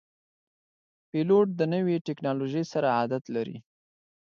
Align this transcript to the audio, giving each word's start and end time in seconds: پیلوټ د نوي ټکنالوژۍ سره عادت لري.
پیلوټ 1.09 1.47
د 1.59 1.61
نوي 1.73 1.95
ټکنالوژۍ 2.07 2.63
سره 2.73 2.87
عادت 2.97 3.23
لري. 3.35 3.57